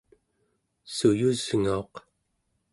suyusngauq 0.93 1.93